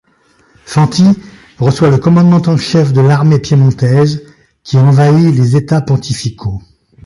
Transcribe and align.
Fanti 0.65 1.03
reçoit 1.59 1.91
le 1.91 1.99
commandement 1.99 2.41
en 2.51 2.57
chef 2.57 2.91
de 2.91 3.01
l'armée 3.01 3.37
piémontaise 3.37 4.23
qui 4.63 4.77
envahit 4.79 5.35
les 5.35 5.55
états 5.55 5.81
pontificaux. 5.83 6.59